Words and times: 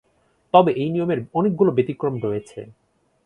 তবে 0.53 0.71
এই 0.81 0.89
নিয়মের 0.93 1.19
অনেকগুলো 1.33 1.71
ব্যতিক্রম 1.77 2.15
রয়েছে। 2.25 2.59